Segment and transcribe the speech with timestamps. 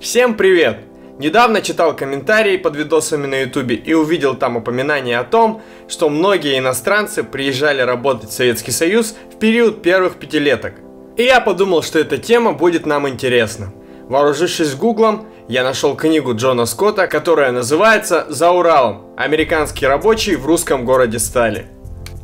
[0.00, 0.78] Всем привет!
[1.18, 6.56] Недавно читал комментарии под видосами на ютубе и увидел там упоминание о том, что многие
[6.56, 10.76] иностранцы приезжали работать в Советский Союз в период первых пятилеток.
[11.18, 13.74] И я подумал, что эта тема будет нам интересна.
[14.08, 19.02] Вооружившись гуглом, я нашел книгу Джона Скотта, которая называется «За Уралом.
[19.18, 21.66] Американские рабочие в русском городе стали».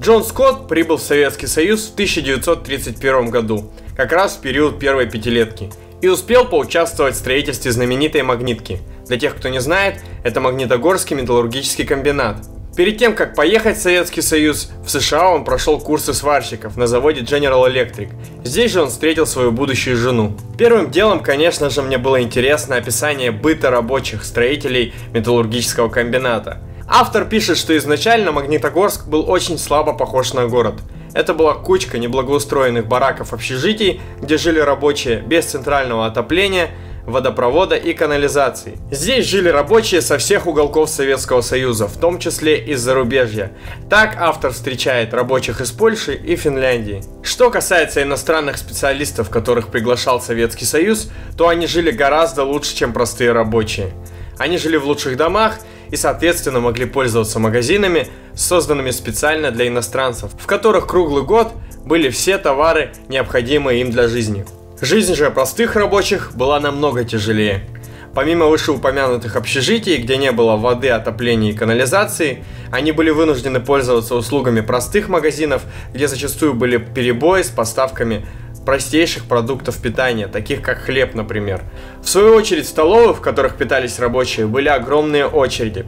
[0.00, 5.72] Джон Скотт прибыл в Советский Союз в 1931 году, как раз в период первой пятилетки–
[6.04, 8.78] и успел поучаствовать в строительстве знаменитой магнитки.
[9.06, 12.36] Для тех, кто не знает, это Магнитогорский металлургический комбинат.
[12.76, 17.22] Перед тем, как поехать в Советский Союз, в США он прошел курсы сварщиков на заводе
[17.22, 18.10] General Electric.
[18.44, 20.36] Здесь же он встретил свою будущую жену.
[20.58, 26.58] Первым делом, конечно же, мне было интересно описание быта рабочих, строителей металлургического комбината.
[26.86, 30.74] Автор пишет, что изначально Магнитогорск был очень слабо похож на город–
[31.14, 36.70] это была кучка неблагоустроенных бараков общежитий, где жили рабочие без центрального отопления,
[37.06, 38.78] водопровода и канализации.
[38.90, 43.52] Здесь жили рабочие со всех уголков Советского Союза, в том числе из зарубежья.
[43.90, 47.02] Так автор встречает рабочих из Польши и Финляндии.
[47.22, 53.32] Что касается иностранных специалистов, которых приглашал Советский Союз, то они жили гораздо лучше, чем простые
[53.32, 53.90] рабочие.
[54.38, 55.58] Они жили в лучших домах
[55.90, 61.52] и, соответственно, могли пользоваться магазинами, созданными специально для иностранцев, в которых круглый год
[61.84, 64.44] были все товары, необходимые им для жизни.
[64.80, 67.66] Жизнь же простых рабочих была намного тяжелее.
[68.14, 74.60] Помимо вышеупомянутых общежитий, где не было воды, отопления и канализации, они были вынуждены пользоваться услугами
[74.60, 78.24] простых магазинов, где зачастую были перебои с поставками
[78.64, 81.62] простейших продуктов питания, таких как хлеб, например.
[82.02, 85.86] В свою очередь, столовых, в которых питались рабочие, были огромные очереди.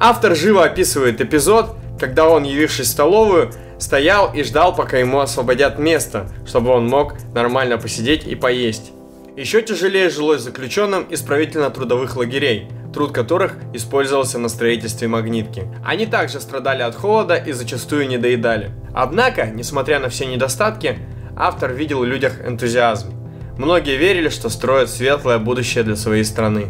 [0.00, 5.78] Автор живо описывает эпизод, когда он, явившись в столовую, стоял и ждал, пока ему освободят
[5.78, 8.92] место, чтобы он мог нормально посидеть и поесть.
[9.36, 15.68] Еще тяжелее жилось заключенным исправительно-трудовых лагерей, труд которых использовался на строительстве магнитки.
[15.84, 18.72] Они также страдали от холода и зачастую не доедали.
[18.94, 20.98] Однако, несмотря на все недостатки,
[21.38, 23.14] автор видел в людях энтузиазм.
[23.56, 26.66] Многие верили, что строят светлое будущее для своей страны.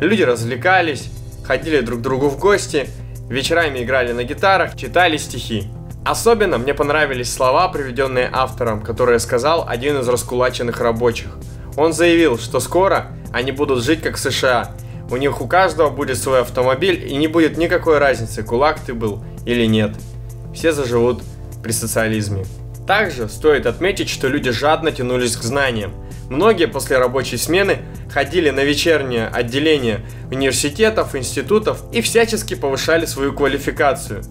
[0.00, 1.10] Люди развлекались,
[1.44, 2.88] ходили друг к другу в гости,
[3.28, 5.68] вечерами играли на гитарах, читали стихи.
[6.04, 11.28] Особенно мне понравились слова, приведенные автором, которые сказал один из раскулаченных рабочих.
[11.76, 14.70] Он заявил, что скоро они будут жить как США.
[15.10, 19.22] У них у каждого будет свой автомобиль и не будет никакой разницы, кулак ты был
[19.44, 19.92] или нет.
[20.54, 21.22] Все заживут
[21.62, 22.44] при социализме.
[22.88, 25.92] Также стоит отметить, что люди жадно тянулись к знаниям.
[26.30, 30.00] Многие после рабочей смены ходили на вечернее отделение
[30.30, 34.22] университетов, институтов и всячески повышали свою квалификацию,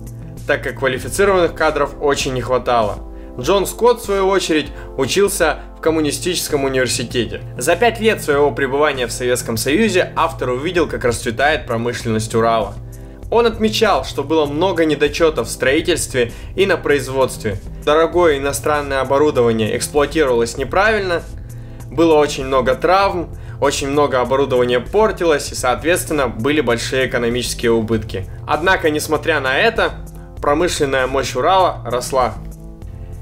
[0.48, 2.98] так как квалифицированных кадров очень не хватало.
[3.40, 7.42] Джон Скотт, в свою очередь, учился в коммунистическом университете.
[7.60, 12.74] За пять лет своего пребывания в Советском Союзе автор увидел, как расцветает промышленность Урала–
[13.30, 17.60] он отмечал, что было много недочетов в строительстве и на производстве.
[17.84, 21.22] Дорогое иностранное оборудование эксплуатировалось неправильно,
[21.92, 23.30] было очень много травм,
[23.60, 28.26] очень много оборудования портилось и, соответственно, были большие экономические убытки.
[28.46, 29.94] Однако, несмотря на это,
[30.42, 32.36] промышленная мощь Урала росла.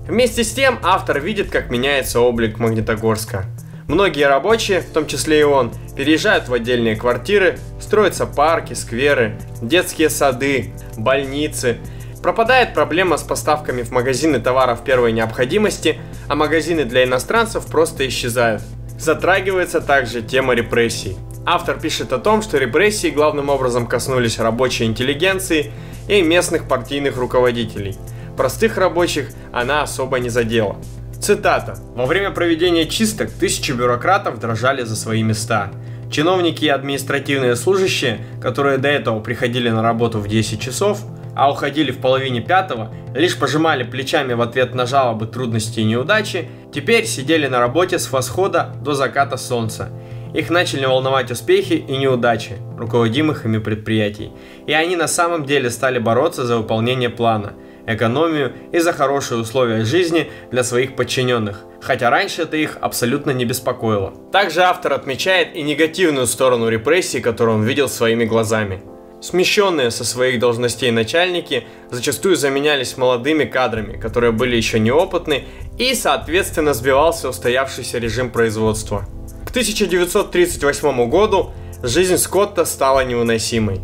[0.07, 3.45] Вместе с тем, автор видит, как меняется облик Магнитогорска.
[3.88, 10.09] Многие рабочие, в том числе и он, переезжают в отдельные квартиры, строятся парки, скверы, детские
[10.09, 11.78] сады, больницы.
[12.23, 18.63] Пропадает проблема с поставками в магазины товаров первой необходимости, а магазины для иностранцев просто исчезают.
[18.97, 21.16] Затрагивается также тема репрессий.
[21.46, 25.72] Автор пишет о том, что репрессии главным образом коснулись рабочей интеллигенции
[26.07, 27.96] и местных партийных руководителей.
[28.35, 30.78] Простых рабочих она особо не задела.
[31.25, 31.74] Цитата.
[31.96, 35.72] «Во время проведения чисток тысячи бюрократов дрожали за свои места.
[36.12, 41.00] Чиновники и административные служащие, которые до этого приходили на работу в 10 часов,
[41.35, 46.47] а уходили в половине пятого, лишь пожимали плечами в ответ на жалобы, трудности и неудачи,
[46.72, 49.90] теперь сидели на работе с восхода до заката солнца.
[50.35, 54.29] Их начали волновать успехи и неудачи руководимых ими предприятий,
[54.67, 57.53] и они на самом деле стали бороться за выполнение плана–
[57.87, 63.46] экономию и за хорошие условия жизни для своих подчиненных, хотя раньше это их абсолютно не
[63.46, 64.14] беспокоило.
[64.32, 68.82] Также автор отмечает и негативную сторону репрессий, которую он видел своими глазами.
[69.22, 75.46] Смещенные со своих должностей начальники зачастую заменялись молодыми кадрами, которые были еще неопытны,
[75.79, 79.05] и, соответственно, сбивался устоявшийся режим производства.
[79.46, 83.82] К 1938 году жизнь Скотта стала невыносимой.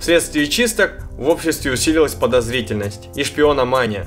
[0.00, 4.06] Вследствие чисток в обществе усилилась подозрительность и шпиономания,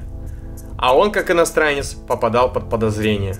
[0.77, 3.35] а он, как иностранец, попадал под подозрение.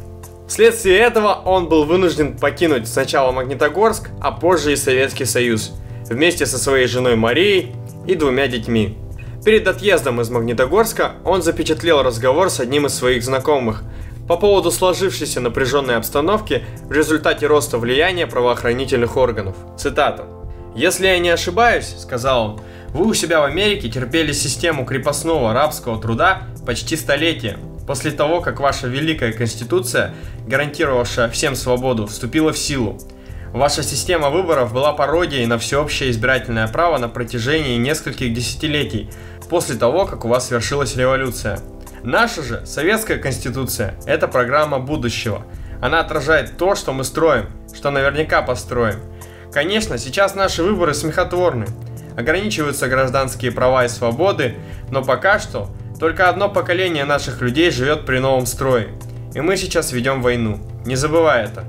[0.48, 5.74] Вследствие этого он был вынужден покинуть сначала Магнитогорск, а позже и Советский Союз,
[6.10, 7.76] вместе со своей женой Марией
[8.08, 8.98] и двумя детьми.
[9.44, 13.84] Перед отъездом из Магнитогорска он запечатлел разговор с одним из своих знакомых
[14.28, 19.56] по поводу сложившейся напряженной обстановки в результате роста влияния правоохранительных органов.
[19.78, 20.37] Цитата.
[20.78, 22.62] «Если я не ошибаюсь,— сказал он,—
[22.94, 27.58] вы у себя в Америке терпели систему крепостного рабского труда почти столетие,
[27.88, 30.14] после того, как ваша Великая Конституция,
[30.46, 33.00] гарантировавшая всем свободу, вступила в силу.
[33.54, 39.10] Ваша система выборов была пародией на всеобщее избирательное право на протяжении нескольких десятилетий,
[39.50, 41.60] после того, как у вас свершилась революция.
[42.04, 45.44] Наша же, Советская Конституция, это программа будущего.
[45.82, 49.00] Она отражает то, что мы строим, что наверняка построим.
[49.52, 51.68] Конечно, сейчас наши выборы смехотворны.
[52.18, 54.56] Ограничиваются гражданские права и свободы,
[54.90, 58.90] но пока что только одно поколение наших людей живет при новом строе.
[59.34, 60.60] И мы сейчас ведем войну.
[60.86, 61.64] Не забывай это.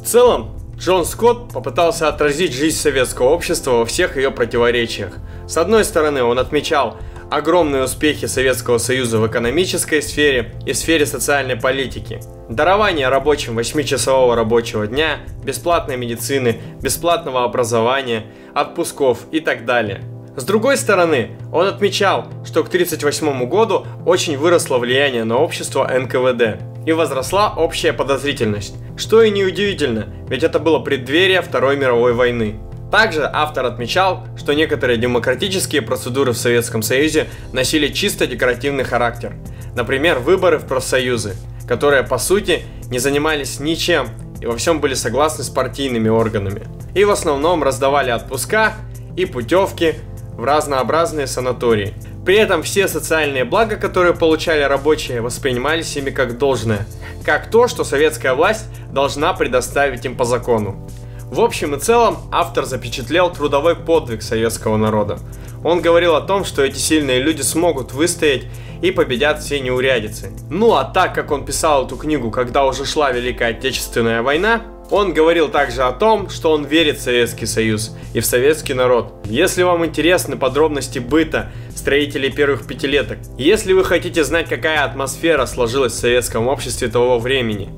[0.00, 5.14] В целом, Джон Скотт попытался отразить жизнь советского общества во всех ее противоречиях.
[5.48, 6.98] С одной стороны, он отмечал
[7.30, 12.20] огромные успехи Советского Союза в экономической сфере и сфере социальной политики.
[12.48, 18.24] Дарование рабочим 8-часового рабочего дня, бесплатной медицины, бесплатного образования,
[18.54, 20.02] отпусков и так далее–
[20.36, 26.60] с другой стороны, он отмечал, что к 1938 году очень выросло влияние на общество НКВД
[26.84, 32.60] и возросла общая подозрительность, что и неудивительно, ведь это было преддверие Второй мировой войны.
[32.90, 39.34] Также автор отмечал, что некоторые демократические процедуры в Советском Союзе носили чисто декоративный характер.
[39.74, 41.34] Например, выборы в профсоюзы,
[41.66, 44.08] которые по сути не занимались ничем
[44.40, 46.62] и во всем были согласны с партийными органами.
[46.94, 48.74] И в основном раздавали отпуска
[49.16, 49.94] и путевки
[50.36, 51.94] в разнообразные санатории.
[52.24, 56.86] При этом все социальные блага, которые получали рабочие, воспринимались ими как должное,
[57.24, 60.88] как то, что советская власть должна предоставить им по закону.
[61.30, 65.18] В общем и целом, автор запечатлел трудовой подвиг советского народа.
[65.64, 68.44] Он говорил о том, что эти сильные люди смогут выстоять
[68.80, 70.30] и победят все неурядицы.
[70.50, 75.12] Ну а так как он писал эту книгу, когда уже шла Великая Отечественная война, он
[75.12, 79.14] говорил также о том, что он верит в Советский Союз и в советский народ.
[79.24, 85.92] Если вам интересны подробности быта строителей первых пятилеток, если вы хотите знать, какая атмосфера сложилась
[85.92, 87.68] в советском обществе того времени,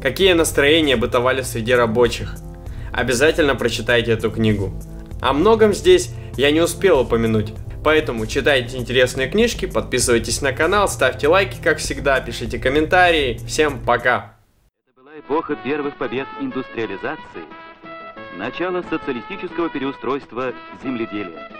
[0.00, 2.34] какие настроения бытовали среди рабочих,
[2.94, 4.72] обязательно прочитайте эту книгу.
[5.20, 7.52] О многом здесь я не успел упомянуть,
[7.84, 13.38] Поэтому читайте интересные книжки, подписывайтесь на канал, ставьте лайки, как всегда, пишите комментарии.
[13.46, 14.34] Всем пока!
[15.18, 17.44] эпоха первых побед индустриализации,
[18.36, 20.52] начало социалистического переустройства
[20.82, 21.50] земледелия.